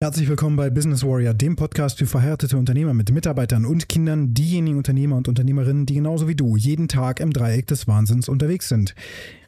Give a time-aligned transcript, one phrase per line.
[0.00, 4.76] Herzlich willkommen bei Business Warrior, dem Podcast für verheiratete Unternehmer mit Mitarbeitern und Kindern, diejenigen
[4.76, 8.94] Unternehmer und Unternehmerinnen, die genauso wie du jeden Tag im Dreieck des Wahnsinns unterwegs sind.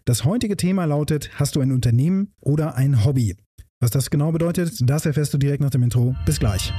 [0.04, 3.36] Das heutige Thema lautet, hast du ein Unternehmen oder ein Hobby?
[3.78, 6.16] Was das genau bedeutet, das erfährst du direkt nach dem Intro.
[6.26, 6.72] Bis gleich.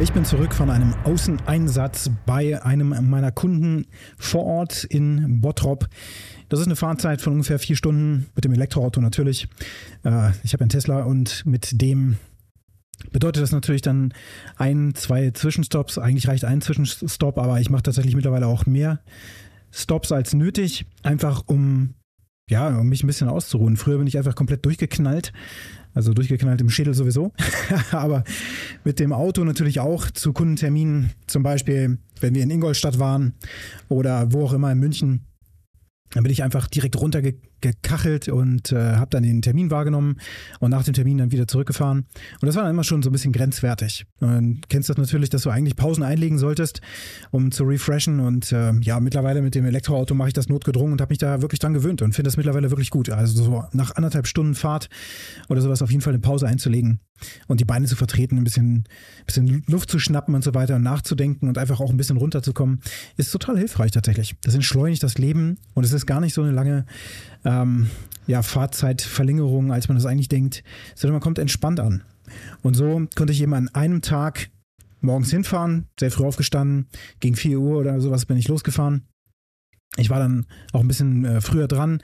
[0.00, 3.84] Ich bin zurück von einem Außeneinsatz bei einem meiner Kunden
[4.16, 5.88] vor Ort in Bottrop.
[6.48, 9.46] Das ist eine Fahrzeit von ungefähr vier Stunden mit dem Elektroauto natürlich.
[10.02, 12.16] Äh, ich habe einen Tesla und mit dem
[13.12, 14.14] bedeutet das natürlich dann
[14.56, 15.98] ein, zwei Zwischenstops.
[15.98, 19.00] Eigentlich reicht ein Zwischenstopp, aber ich mache tatsächlich mittlerweile auch mehr
[19.70, 21.94] Stops als nötig, einfach um
[22.50, 23.76] ja, um mich ein bisschen auszuruhen.
[23.76, 25.32] Früher bin ich einfach komplett durchgeknallt.
[25.92, 27.32] Also durchgeknallt im Schädel sowieso.
[27.90, 28.24] Aber
[28.84, 33.34] mit dem Auto natürlich auch zu Kundenterminen, zum Beispiel, wenn wir in Ingolstadt waren
[33.88, 35.26] oder wo auch immer in München.
[36.10, 36.96] Dann bin ich einfach direkt
[37.60, 40.16] runtergekachelt und äh, habe dann den Termin wahrgenommen
[40.58, 42.06] und nach dem Termin dann wieder zurückgefahren.
[42.40, 44.06] Und das war dann immer schon so ein bisschen grenzwertig.
[44.20, 46.80] Und kennst das natürlich, dass du eigentlich Pausen einlegen solltest,
[47.30, 48.20] um zu refreshen.
[48.20, 51.42] Und äh, ja, mittlerweile mit dem Elektroauto mache ich das notgedrungen und habe mich da
[51.42, 53.10] wirklich dran gewöhnt und finde das mittlerweile wirklich gut.
[53.10, 54.88] Also so nach anderthalb Stunden Fahrt
[55.48, 57.00] oder sowas auf jeden Fall eine Pause einzulegen
[57.48, 58.84] und die Beine zu vertreten, ein bisschen,
[59.26, 62.80] bisschen Luft zu schnappen und so weiter und nachzudenken und einfach auch ein bisschen runterzukommen,
[63.16, 64.36] ist total hilfreich tatsächlich.
[64.42, 66.86] Das entschleunigt das Leben und es ist gar nicht so eine lange
[67.44, 67.90] ähm,
[68.26, 70.62] ja, Fahrzeitverlängerung, als man das eigentlich denkt,
[70.94, 72.02] sondern man kommt entspannt an.
[72.62, 74.50] Und so konnte ich eben an einem Tag
[75.00, 76.86] morgens hinfahren, sehr früh aufgestanden,
[77.20, 79.06] gegen 4 Uhr oder sowas bin ich losgefahren.
[79.96, 82.00] Ich war dann auch ein bisschen äh, früher dran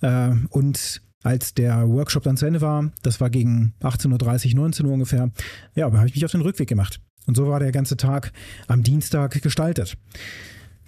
[0.00, 4.86] äh, und als der Workshop dann zu Ende war, das war gegen 18.30 Uhr, 19
[4.86, 5.30] Uhr ungefähr,
[5.74, 7.00] ja, habe ich mich auf den Rückweg gemacht.
[7.26, 8.32] Und so war der ganze Tag
[8.66, 9.96] am Dienstag gestaltet.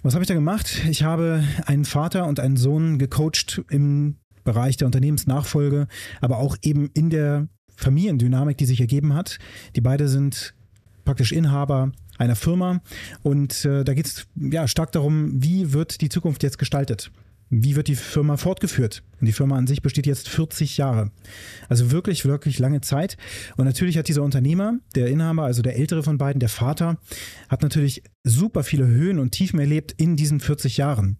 [0.05, 0.83] Was habe ich da gemacht?
[0.87, 5.87] Ich habe einen Vater und einen Sohn gecoacht im Bereich der Unternehmensnachfolge,
[6.21, 9.39] aber auch eben in der Familiendynamik, die sich ergeben hat.
[9.75, 10.53] Die beide sind
[11.05, 12.81] praktisch Inhaber einer Firma
[13.23, 17.09] und äh, da geht es ja stark darum, wie wird die Zukunft jetzt gestaltet?
[17.49, 19.01] Wie wird die Firma fortgeführt?
[19.19, 21.11] Und die Firma an sich besteht jetzt 40 Jahre.
[21.69, 23.17] Also wirklich, wirklich lange Zeit.
[23.57, 26.97] Und natürlich hat dieser Unternehmer, der Inhaber, also der ältere von beiden, der Vater,
[27.49, 31.17] hat natürlich super viele Höhen und Tiefen erlebt in diesen 40 Jahren.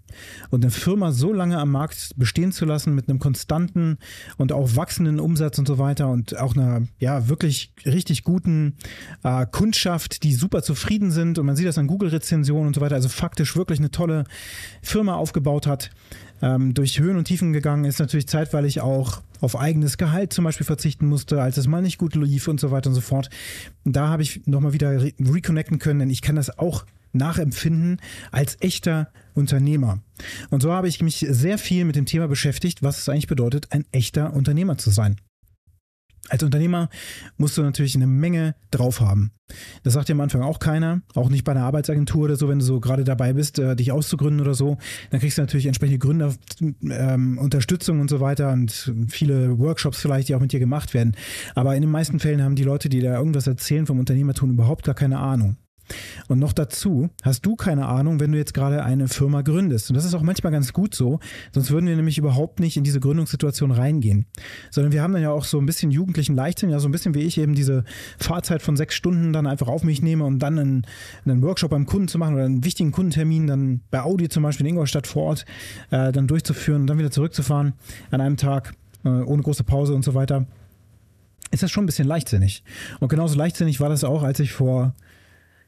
[0.50, 3.98] Und eine Firma so lange am Markt bestehen zu lassen mit einem konstanten
[4.38, 8.78] und auch wachsenden Umsatz und so weiter und auch einer, ja, wirklich richtig guten
[9.24, 12.96] äh, Kundschaft, die super zufrieden sind und man sieht das an Google-Rezensionen und so weiter,
[12.96, 14.24] also faktisch wirklich eine tolle
[14.82, 15.92] Firma aufgebaut hat,
[16.46, 20.66] ähm, durch Höhen und Tiefen gegangen ist, natürlich zeitweilig auch auf eigenes Gehalt zum Beispiel
[20.66, 23.30] verzichten musste, als es mal nicht gut lief und so weiter und so fort.
[23.84, 28.00] Da habe ich nochmal wieder re reconnecten können, denn ich kann das auch nachempfinden
[28.32, 30.00] als echter Unternehmer.
[30.52, 33.72] Und so habe ich mich sehr viel mit dem Thema beschäftigt, was es eigentlich bedeutet,
[33.72, 35.18] ein echter Unternehmer zu sein.
[36.30, 36.90] Als Unternehmer
[37.38, 39.31] musst du natürlich eine Menge drauf haben.
[39.84, 42.59] Das sagt dir am Anfang auch keiner, auch nicht bei einer Arbeitsagentur oder so, wenn
[42.59, 44.78] du so gerade dabei bist, äh, dich auszugründen oder so.
[45.12, 46.34] Dann kriegst du natürlich entsprechende Gründer,
[46.90, 51.16] ähm, Unterstützung und so weiter und viele Workshops vielleicht, die auch mit dir gemacht werden.
[51.53, 54.84] Aber in den meisten Fällen haben die Leute, die da irgendwas erzählen vom Unternehmertum, überhaupt
[54.84, 55.58] gar keine Ahnung.
[56.28, 59.90] Und noch dazu hast du keine Ahnung, wenn du jetzt gerade eine Firma gründest.
[59.90, 61.19] Und das ist auch manchmal ganz gut so,
[61.53, 64.25] sonst würden wir nämlich überhaupt nicht in diese Gründungssituation reingehen.
[64.72, 67.13] Sondern wir haben dann ja auch so ein bisschen jugendlichen Leichtsinn, ja so ein bisschen
[67.13, 67.84] wie ich eben diese
[68.18, 70.88] Fahrzeit von sechs Stunden dann einfach auf mich nehme, um dann einen,
[71.25, 74.66] einen Workshop beim Kunden zu machen oder einen wichtigen Kundentermin dann bei Audi zum Beispiel
[74.66, 75.46] in Ingolstadt vor Ort
[75.91, 77.73] äh, dann durchzuführen und dann wieder zurückzufahren
[78.12, 78.73] an einem Tag
[79.03, 80.46] äh, ohne große Pause und so weiter
[81.52, 82.63] ist das schon ein bisschen leichtsinnig.
[83.00, 84.94] Und genauso leichtsinnig war das auch, als ich vor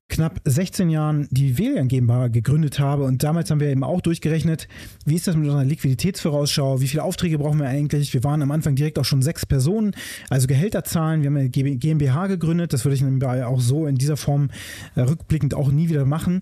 [0.09, 4.67] knapp 16 Jahren die Velian GmbH gegründet habe und damals haben wir eben auch durchgerechnet,
[5.05, 8.13] wie ist das mit unserer Liquiditätsvorausschau, wie viele Aufträge brauchen wir eigentlich?
[8.13, 9.95] Wir waren am Anfang direkt auch schon sechs Personen,
[10.29, 11.21] also Gehälter zahlen.
[11.21, 14.49] Wir haben eine GmbH gegründet, das würde ich auch so in dieser Form
[14.95, 16.41] äh, rückblickend auch nie wieder machen.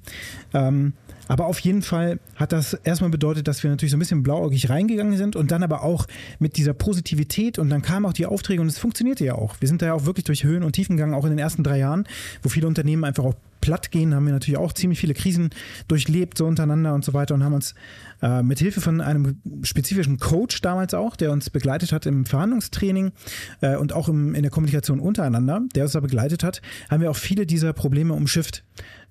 [0.53, 0.93] Ähm,
[1.27, 4.69] aber auf jeden Fall hat das erstmal bedeutet, dass wir natürlich so ein bisschen blauäugig
[4.69, 6.05] reingegangen sind und dann aber auch
[6.39, 9.55] mit dieser Positivität und dann kamen auch die Aufträge und es funktionierte ja auch.
[9.59, 11.63] Wir sind da ja auch wirklich durch Höhen und Tiefen gegangen, auch in den ersten
[11.63, 12.07] drei Jahren,
[12.43, 13.35] wo viele Unternehmen einfach auch
[13.65, 15.49] platt gehen, haben wir natürlich auch ziemlich viele Krisen
[15.87, 17.73] durchlebt, so untereinander und so weiter und haben uns
[18.21, 23.11] äh, mit Hilfe von einem spezifischen Coach damals auch, der uns begleitet hat im Verhandlungstraining
[23.61, 26.61] äh, und auch im, in der Kommunikation untereinander, der uns da begleitet hat,
[26.91, 28.63] haben wir auch viele dieser Probleme umschifft,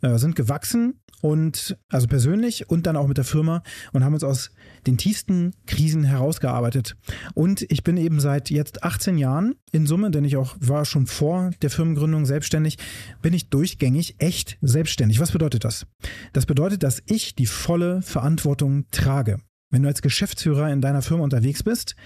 [0.02, 0.94] äh, sind gewachsen
[1.24, 3.62] und also persönlich und dann auch mit der Firma
[3.94, 4.50] und haben uns aus
[4.86, 6.96] den tiefsten Krisen herausgearbeitet.
[7.32, 11.06] Und ich bin eben seit jetzt 18 Jahren in Summe, denn ich auch war schon
[11.06, 12.76] vor der Firmengründung selbstständig,
[13.22, 15.18] bin ich durchgängig echt selbstständig.
[15.18, 15.86] Was bedeutet das?
[16.34, 19.38] Das bedeutet, dass ich die volle Verantwortung trage.
[19.70, 21.96] Wenn du als Geschäftsführer in deiner Firma unterwegs bist,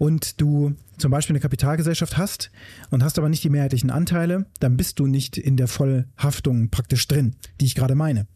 [0.00, 2.50] und du zum Beispiel eine Kapitalgesellschaft hast
[2.88, 7.06] und hast aber nicht die mehrheitlichen Anteile, dann bist du nicht in der Vollhaftung praktisch
[7.06, 8.26] drin, die ich gerade meine.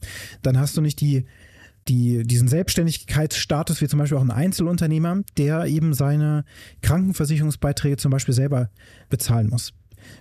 [0.43, 1.25] Dann hast du nicht die,
[1.89, 6.45] die, diesen Selbstständigkeitsstatus wie zum Beispiel auch ein Einzelunternehmer, der eben seine
[6.83, 8.69] Krankenversicherungsbeiträge zum Beispiel selber
[9.09, 9.73] bezahlen muss.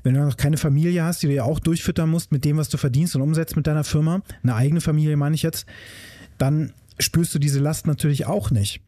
[0.02, 2.70] Wenn du noch keine Familie hast, die du ja auch durchfüttern musst mit dem, was
[2.70, 5.66] du verdienst und umsetzt mit deiner Firma, eine eigene Familie meine ich jetzt,
[6.38, 8.82] dann spürst du diese Last natürlich auch nicht.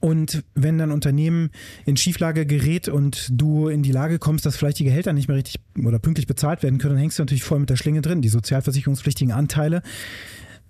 [0.00, 1.50] Und wenn dein Unternehmen
[1.84, 5.36] in Schieflage gerät und du in die Lage kommst, dass vielleicht die Gehälter nicht mehr
[5.36, 8.22] richtig oder pünktlich bezahlt werden können, dann hängst du natürlich voll mit der Schlinge drin.
[8.22, 9.82] Die sozialversicherungspflichtigen Anteile,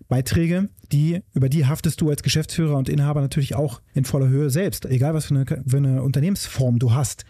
[0.08, 4.48] Beiträge, die, über die haftest du als Geschäftsführer und Inhaber natürlich auch in voller Höhe
[4.48, 7.26] selbst, egal was für eine, für eine Unternehmensform du hast.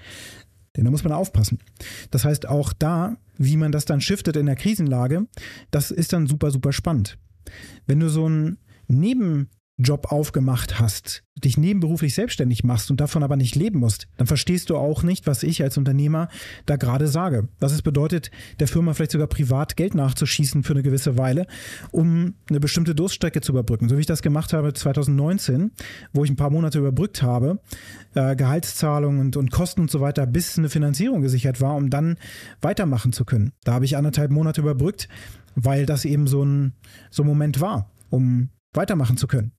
[0.76, 1.58] Denn da muss man aufpassen.
[2.12, 5.26] Das heißt, auch da, wie man das dann shiftet in der Krisenlage,
[5.72, 7.18] das ist dann super, super spannend.
[7.86, 8.58] Wenn du so ein
[8.88, 14.26] Neben Job aufgemacht hast, dich nebenberuflich selbstständig machst und davon aber nicht leben musst, dann
[14.26, 16.28] verstehst du auch nicht, was ich als Unternehmer
[16.66, 17.48] da gerade sage.
[17.60, 21.46] Was es bedeutet, der Firma vielleicht sogar privat Geld nachzuschießen für eine gewisse Weile,
[21.92, 23.88] um eine bestimmte Durststrecke zu überbrücken.
[23.88, 25.70] So wie ich das gemacht habe 2019,
[26.12, 27.60] wo ich ein paar Monate überbrückt habe,
[28.14, 32.16] äh, Gehaltszahlungen und, und Kosten und so weiter, bis eine Finanzierung gesichert war, um dann
[32.60, 33.52] weitermachen zu können.
[33.62, 35.08] Da habe ich anderthalb Monate überbrückt,
[35.54, 36.72] weil das eben so ein,
[37.10, 39.52] so ein Moment war, um weitermachen zu können.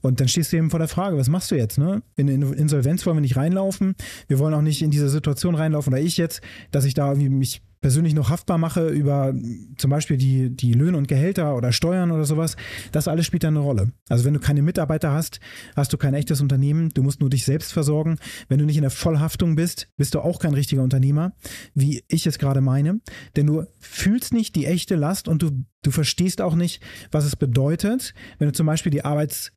[0.00, 1.78] Und dann stehst du eben vor der Frage, was machst du jetzt?
[1.78, 2.02] Ne?
[2.16, 3.94] In, in Insolvenz wollen wir nicht reinlaufen.
[4.28, 7.28] Wir wollen auch nicht in diese Situation reinlaufen, oder ich jetzt, dass ich da irgendwie
[7.28, 9.34] mich persönlich noch haftbar mache über
[9.76, 12.56] zum Beispiel die, die Löhne und Gehälter oder Steuern oder sowas,
[12.92, 13.92] das alles spielt dann eine Rolle.
[14.08, 15.40] Also wenn du keine Mitarbeiter hast,
[15.76, 18.18] hast du kein echtes Unternehmen, du musst nur dich selbst versorgen.
[18.48, 21.32] Wenn du nicht in der Vollhaftung bist, bist du auch kein richtiger Unternehmer,
[21.74, 23.00] wie ich es gerade meine.
[23.36, 25.50] Denn du fühlst nicht die echte Last und du,
[25.82, 29.52] du verstehst auch nicht, was es bedeutet, wenn du zum Beispiel die Arbeits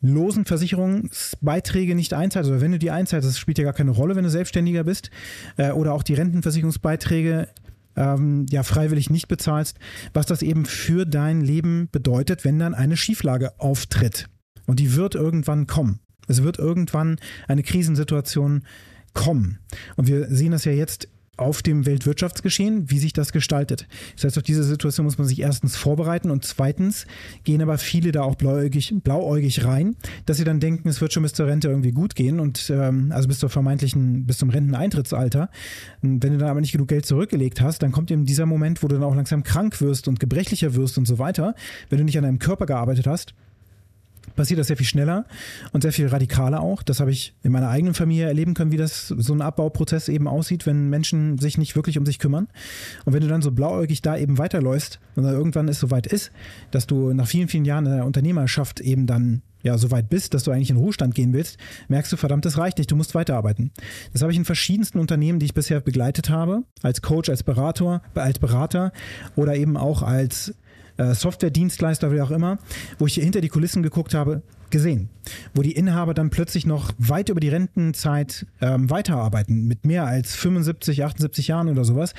[0.00, 4.24] Losenversicherungsbeiträge nicht einzahlst, oder wenn du die einzahlst, das spielt ja gar keine Rolle, wenn
[4.24, 5.10] du Selbstständiger bist,
[5.56, 7.48] äh, oder auch die Rentenversicherungsbeiträge
[7.98, 9.78] ähm, ja freiwillig nicht bezahlst,
[10.14, 14.28] was das eben für dein Leben bedeutet, wenn dann eine Schieflage auftritt.
[14.66, 16.00] Und die wird irgendwann kommen.
[16.28, 17.16] Es wird irgendwann
[17.48, 18.64] eine Krisensituation
[19.14, 19.58] kommen.
[19.96, 23.86] Und wir sehen das ja jetzt auf dem Weltwirtschaftsgeschehen, wie sich das gestaltet.
[24.16, 27.06] Das heißt, auf diese Situation muss man sich erstens vorbereiten und zweitens
[27.44, 29.96] gehen aber viele da auch blauäugig, blauäugig rein,
[30.26, 33.12] dass sie dann denken, es wird schon bis zur Rente irgendwie gut gehen und ähm,
[33.12, 35.48] also bis zur vermeintlichen, bis zum Renteneintrittsalter.
[36.02, 38.82] Und wenn du dann aber nicht genug Geld zurückgelegt hast, dann kommt eben dieser Moment,
[38.82, 41.54] wo du dann auch langsam krank wirst und gebrechlicher wirst und so weiter,
[41.88, 43.34] wenn du nicht an deinem Körper gearbeitet hast
[44.38, 45.26] passiert das sehr viel schneller
[45.72, 46.84] und sehr viel radikaler auch.
[46.84, 50.28] Das habe ich in meiner eigenen Familie erleben können, wie das so ein Abbauprozess eben
[50.28, 52.46] aussieht, wenn Menschen sich nicht wirklich um sich kümmern.
[53.04, 56.30] Und wenn du dann so blauäugig da eben weiterläufst und dann irgendwann es soweit ist,
[56.70, 60.34] dass du nach vielen, vielen Jahren in der Unternehmerschaft eben dann ja, so weit bist,
[60.34, 61.58] dass du eigentlich in Ruhestand gehen willst,
[61.88, 63.72] merkst du, verdammt, das reicht nicht, du musst weiterarbeiten.
[64.12, 68.02] Das habe ich in verschiedensten Unternehmen, die ich bisher begleitet habe, als Coach, als Berater,
[68.14, 68.92] als Berater
[69.34, 70.54] oder eben auch als
[70.98, 72.58] Software-Dienstleister, wie auch immer,
[72.98, 75.08] wo ich hinter die Kulissen geguckt habe, gesehen,
[75.54, 80.34] wo die Inhaber dann plötzlich noch weit über die Rentenzeit ähm, weiterarbeiten, mit mehr als
[80.36, 82.14] 75, 78 Jahren oder sowas.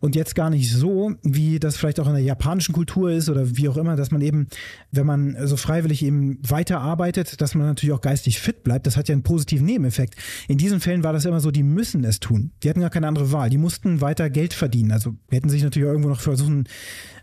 [0.00, 3.56] Und jetzt gar nicht so, wie das vielleicht auch in der japanischen Kultur ist oder
[3.56, 4.48] wie auch immer, dass man eben,
[4.90, 8.86] wenn man so freiwillig eben weiterarbeitet, dass man natürlich auch geistig fit bleibt.
[8.86, 10.16] Das hat ja einen positiven Nebeneffekt.
[10.48, 12.52] In diesen Fällen war das immer so, die müssen es tun.
[12.62, 13.50] Die hatten gar keine andere Wahl.
[13.50, 14.92] Die mussten weiter Geld verdienen.
[14.92, 16.64] Also hätten sich natürlich irgendwo noch versuchen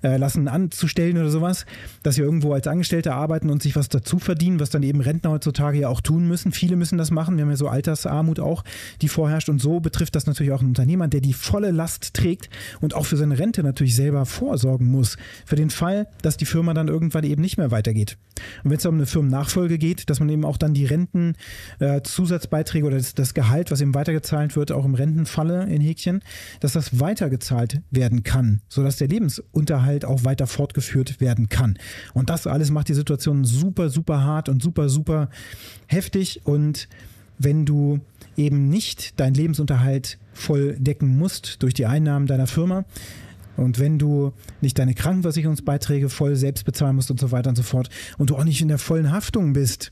[0.03, 1.65] äh, lassen anzustellen oder sowas,
[2.03, 5.31] dass sie irgendwo als Angestellte arbeiten und sich was dazu verdienen, was dann eben Rentner
[5.31, 6.51] heutzutage ja auch tun müssen.
[6.51, 7.37] Viele müssen das machen.
[7.37, 8.63] Wir haben ja so Altersarmut auch,
[9.01, 9.49] die vorherrscht.
[9.49, 12.49] Und so betrifft das natürlich auch einen Unternehmer, der die volle Last trägt
[12.79, 15.17] und auch für seine Rente natürlich selber vorsorgen muss.
[15.45, 18.17] Für den Fall, dass die Firma dann irgendwann eben nicht mehr weitergeht.
[18.63, 21.35] Und wenn es um eine Firmennachfolge geht, dass man eben auch dann die Renten,
[21.79, 22.01] äh,
[22.81, 26.21] oder das, das Gehalt, was eben weitergezahlt wird, auch im Rentenfalle in Häkchen,
[26.59, 31.77] dass das weitergezahlt werden kann, sodass der Lebensunterhalt auch weiter fortgeführt werden kann.
[32.13, 35.29] Und das alles macht die Situation super, super hart und super, super
[35.87, 36.41] heftig.
[36.45, 36.87] Und
[37.37, 37.99] wenn du
[38.37, 42.85] eben nicht deinen Lebensunterhalt voll decken musst durch die Einnahmen deiner Firma,
[43.57, 47.63] und wenn du nicht deine Krankenversicherungsbeiträge voll selbst bezahlen musst und so weiter und so
[47.63, 49.91] fort und du auch nicht in der vollen Haftung bist,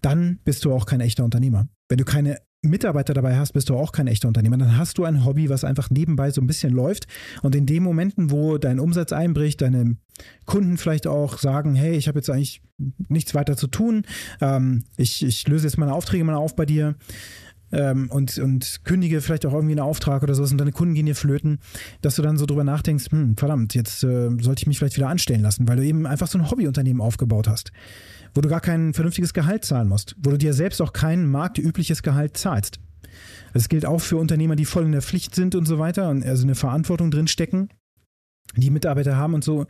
[0.00, 1.68] dann bist du auch kein echter Unternehmer.
[1.88, 4.58] Wenn du keine Mitarbeiter dabei hast, bist du auch kein echter Unternehmer.
[4.58, 7.06] Dann hast du ein Hobby, was einfach nebenbei so ein bisschen läuft.
[7.42, 9.96] Und in den Momenten, wo dein Umsatz einbricht, deine
[10.44, 12.62] Kunden vielleicht auch sagen, hey, ich habe jetzt eigentlich
[13.08, 14.02] nichts weiter zu tun,
[14.40, 16.96] ähm, ich, ich löse jetzt meine Aufträge mal auf bei dir,
[17.72, 21.06] ähm, und, und kündige vielleicht auch irgendwie einen Auftrag oder sowas und deine Kunden gehen
[21.06, 21.58] dir flöten,
[22.00, 25.08] dass du dann so drüber nachdenkst, hm, verdammt, jetzt äh, sollte ich mich vielleicht wieder
[25.08, 27.72] anstellen lassen, weil du eben einfach so ein Hobbyunternehmen aufgebaut hast,
[28.38, 32.04] wo du gar kein vernünftiges Gehalt zahlen musst, wo du dir selbst auch kein marktübliches
[32.04, 32.78] Gehalt zahlst.
[33.52, 36.24] Das gilt auch für Unternehmer, die voll in der Pflicht sind und so weiter und
[36.24, 37.68] also eine Verantwortung drin stecken
[38.56, 39.66] die Mitarbeiter haben und so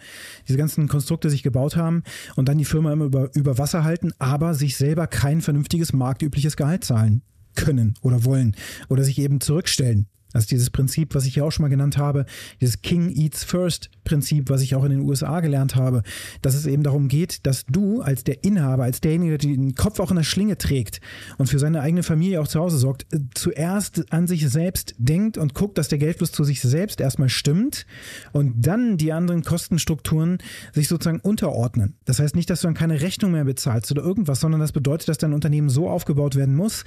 [0.47, 2.03] diese ganzen Konstrukte sich gebaut haben
[2.37, 6.57] und dann die Firma immer über, über Wasser halten, aber sich selber kein vernünftiges marktübliches
[6.57, 7.23] Gehalt zahlen
[7.57, 8.55] können oder wollen
[8.89, 10.07] oder sich eben zurückstellen.
[10.33, 12.27] Also dieses Prinzip, was ich ja auch schon mal genannt habe,
[12.61, 16.03] dieses King Eats First Prinzip, was ich auch in den USA gelernt habe,
[16.43, 20.01] dass es eben darum geht, dass du als der Inhaber, als derjenige, der den Kopf
[20.01, 21.01] auch in der Schlinge trägt
[21.37, 25.39] und für seine eigene Familie auch zu Hause sorgt, äh, zuerst an sich selbst denkt
[25.39, 27.87] und guckt, dass der Geldfluss zu sich selbst erstmal stimmt
[28.33, 30.39] und dann die anderen Kostenstrukturen
[30.73, 31.95] sich sozusagen unterordnen.
[32.05, 35.09] Das heißt nicht, dass du dann keine Rechnung mehr bezahlst oder irgendwas, sondern das bedeutet,
[35.09, 36.85] dass dein Unternehmen so aufgebaut werden muss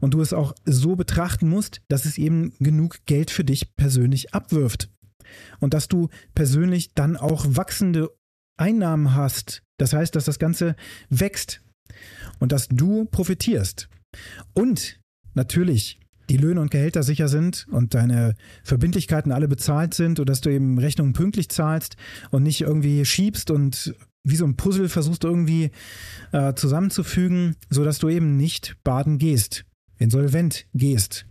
[0.00, 4.34] und du es auch so betrachten musst, dass es eben genug Geld für dich persönlich
[4.34, 4.90] abwirft.
[5.60, 8.10] Und dass du persönlich dann auch wachsende
[8.56, 9.62] Einnahmen hast.
[9.78, 10.76] Das heißt, dass das Ganze
[11.08, 11.62] wächst
[12.38, 13.88] und dass du profitierst.
[14.52, 15.00] Und
[15.34, 15.98] natürlich
[16.30, 20.50] die Löhne und Gehälter sicher sind und deine Verbindlichkeiten alle bezahlt sind und dass du
[20.50, 21.96] eben Rechnungen pünktlich zahlst
[22.30, 23.94] und nicht irgendwie schiebst und
[24.26, 25.70] wie so ein Puzzle versuchst irgendwie
[26.32, 29.66] äh, zusammenzufügen, sodass du eben nicht baden gehst
[29.98, 31.26] insolvent gehst.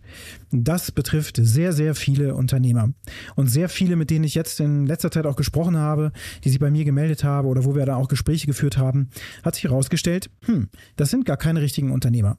[0.50, 2.92] Das betrifft sehr, sehr viele Unternehmer.
[3.34, 6.12] Und sehr viele, mit denen ich jetzt in letzter Zeit auch gesprochen habe,
[6.44, 9.10] die sich bei mir gemeldet haben oder wo wir da auch Gespräche geführt haben,
[9.42, 12.38] hat sich herausgestellt, hm, das sind gar keine richtigen Unternehmer.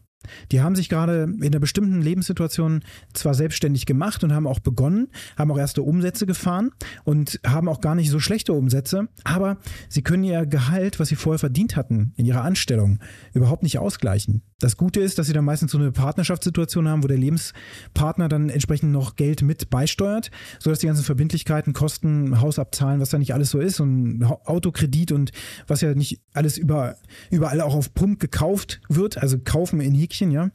[0.51, 5.08] Die haben sich gerade in einer bestimmten Lebenssituation zwar selbstständig gemacht und haben auch begonnen,
[5.38, 6.72] haben auch erste Umsätze gefahren
[7.03, 9.58] und haben auch gar nicht so schlechte Umsätze, aber
[9.89, 13.00] sie können ihr Gehalt, was sie vorher verdient hatten in ihrer Anstellung,
[13.34, 14.41] überhaupt nicht ausgleichen.
[14.60, 18.50] Das Gute ist, dass sie dann meistens so eine Partnerschaftssituation haben, wo der Lebenspartner dann
[18.50, 23.34] entsprechend noch Geld mit beisteuert, sodass die ganzen Verbindlichkeiten, Kosten, Haus abzahlen, was da nicht
[23.34, 25.32] alles so ist und Autokredit und
[25.67, 26.96] was ja nicht alles über,
[27.29, 30.50] überall auch auf Pump gekauft wird, also kaufen in Häkchen Häkchen, ja.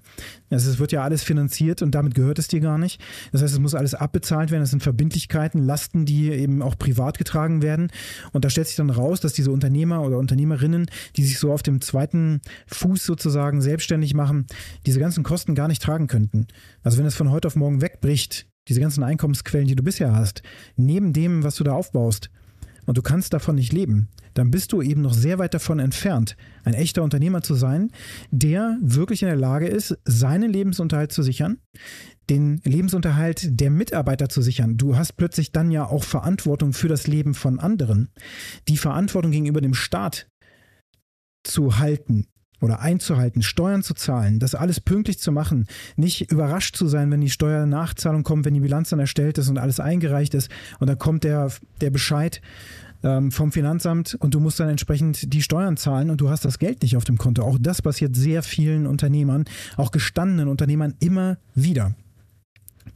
[0.50, 3.00] Also es wird ja alles finanziert und damit gehört es dir gar nicht.
[3.32, 4.62] Das heißt, es muss alles abbezahlt werden.
[4.62, 7.90] Das sind Verbindlichkeiten, Lasten, die eben auch privat getragen werden.
[8.32, 10.86] Und da stellt sich dann raus, dass diese Unternehmer oder Unternehmerinnen,
[11.16, 14.46] die sich so auf dem zweiten Fuß sozusagen selbstständig machen,
[14.86, 16.46] diese ganzen Kosten gar nicht tragen könnten.
[16.82, 20.42] Also wenn es von heute auf morgen wegbricht, diese ganzen Einkommensquellen, die du bisher hast,
[20.76, 22.30] neben dem, was du da aufbaust,
[22.86, 26.36] und du kannst davon nicht leben, dann bist du eben noch sehr weit davon entfernt,
[26.64, 27.90] ein echter Unternehmer zu sein,
[28.30, 31.58] der wirklich in der Lage ist, seinen Lebensunterhalt zu sichern,
[32.28, 34.76] den Lebensunterhalt der Mitarbeiter zu sichern.
[34.76, 38.10] Du hast plötzlich dann ja auch Verantwortung für das Leben von anderen.
[38.68, 40.28] Die Verantwortung gegenüber dem Staat
[41.42, 42.26] zu halten,
[42.60, 47.20] oder einzuhalten, Steuern zu zahlen, das alles pünktlich zu machen, nicht überrascht zu sein, wenn
[47.20, 50.98] die Steuernachzahlung kommt, wenn die Bilanz dann erstellt ist und alles eingereicht ist und dann
[50.98, 52.40] kommt der, der Bescheid
[53.02, 56.58] ähm, vom Finanzamt und du musst dann entsprechend die Steuern zahlen und du hast das
[56.58, 57.42] Geld nicht auf dem Konto.
[57.42, 59.44] Auch das passiert sehr vielen Unternehmern,
[59.76, 61.94] auch gestandenen Unternehmern immer wieder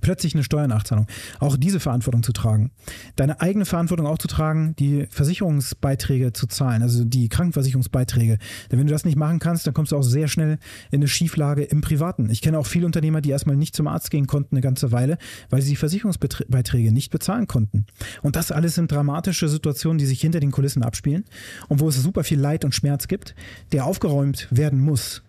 [0.01, 1.07] plötzlich eine Steuernachzahlung.
[1.41, 2.71] Auch diese Verantwortung zu tragen.
[3.17, 8.39] Deine eigene Verantwortung auch zu tragen, die Versicherungsbeiträge zu zahlen, also die Krankenversicherungsbeiträge.
[8.71, 10.59] Denn wenn du das nicht machen kannst, dann kommst du auch sehr schnell
[10.91, 12.31] in eine Schieflage im Privaten.
[12.31, 15.19] Ich kenne auch viele Unternehmer, die erstmal nicht zum Arzt gehen konnten eine ganze Weile,
[15.51, 17.87] weil sie die Versicherungsbeiträge nicht bezahlen konnten.
[18.23, 21.25] Und das alles sind dramatische Situationen, die sich hinter den Kulissen abspielen
[21.69, 23.35] und wo es super viel Leid und Schmerz gibt,
[23.73, 25.23] der aufgeräumt werden muss.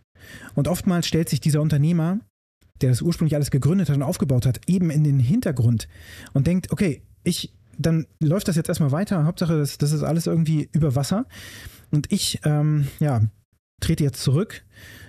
[0.53, 2.19] Und oftmals stellt sich dieser Unternehmer
[2.81, 5.87] der das ursprünglich alles gegründet hat und aufgebaut hat, eben in den Hintergrund
[6.33, 9.25] und denkt, okay, ich, dann läuft das jetzt erstmal weiter.
[9.25, 11.25] Hauptsache, das, das ist alles irgendwie über Wasser.
[11.91, 13.21] Und ich, ähm, ja,
[13.81, 14.63] trete jetzt zurück.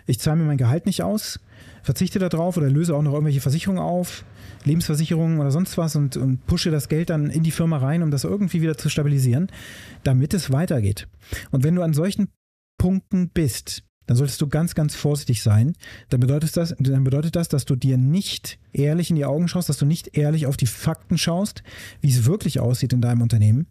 [0.07, 1.41] Ich zahle mir mein Gehalt nicht aus,
[1.83, 4.25] verzichte darauf oder löse auch noch irgendwelche Versicherungen auf,
[4.65, 8.11] Lebensversicherungen oder sonst was und, und pushe das Geld dann in die Firma rein, um
[8.11, 9.49] das irgendwie wieder zu stabilisieren,
[10.03, 11.09] damit es weitergeht.
[11.51, 12.29] Und wenn du an solchen
[12.79, 15.75] Punkten bist, dann solltest du ganz, ganz vorsichtig sein.
[16.09, 19.69] Dann bedeutet das, dann bedeutet das, dass du dir nicht ehrlich in die Augen schaust,
[19.69, 21.63] dass du nicht ehrlich auf die Fakten schaust,
[22.01, 23.67] wie es wirklich aussieht in deinem Unternehmen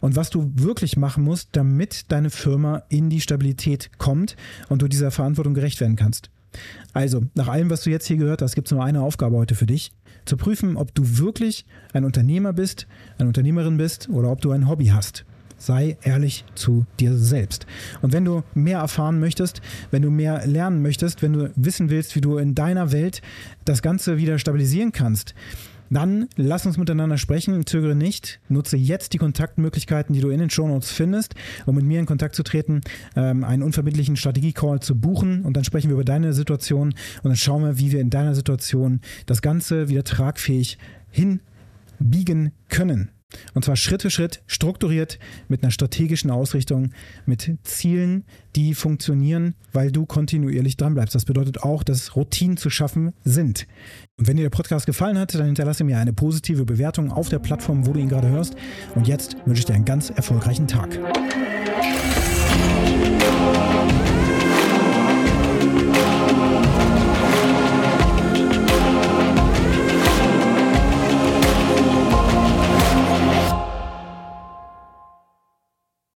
[0.00, 4.36] und was du wirklich machen musst, damit deine Firma in die Stabilität kommt
[4.68, 6.30] und du dieser Verantwortung gerecht werden kannst.
[6.92, 9.54] Also, nach allem, was du jetzt hier gehört hast, gibt es nur eine Aufgabe heute
[9.54, 9.92] für dich.
[10.26, 12.86] Zu prüfen, ob du wirklich ein Unternehmer bist,
[13.18, 15.24] eine Unternehmerin bist oder ob du ein Hobby hast.
[15.64, 17.66] Sei ehrlich zu dir selbst.
[18.00, 22.16] Und wenn du mehr erfahren möchtest, wenn du mehr lernen möchtest, wenn du wissen willst,
[22.16, 23.22] wie du in deiner Welt
[23.64, 25.34] das Ganze wieder stabilisieren kannst,
[25.92, 30.48] dann lass uns miteinander sprechen, zögere nicht, nutze jetzt die Kontaktmöglichkeiten, die du in den
[30.48, 31.34] Shownotes findest,
[31.66, 32.80] um mit mir in Kontakt zu treten,
[33.14, 36.88] ähm, einen unverbindlichen Strategie-Call zu buchen und dann sprechen wir über deine Situation
[37.22, 40.78] und dann schauen wir, wie wir in deiner Situation das Ganze wieder tragfähig
[41.10, 43.10] hinbiegen können.
[43.54, 46.90] Und zwar Schritt für Schritt, strukturiert, mit einer strategischen Ausrichtung,
[47.26, 48.24] mit Zielen,
[48.56, 51.14] die funktionieren, weil du kontinuierlich dranbleibst.
[51.14, 53.66] Das bedeutet auch, dass Routinen zu schaffen sind.
[54.18, 57.38] Und wenn dir der Podcast gefallen hat, dann hinterlasse mir eine positive Bewertung auf der
[57.38, 58.54] Plattform, wo du ihn gerade hörst.
[58.94, 60.98] Und jetzt wünsche ich dir einen ganz erfolgreichen Tag.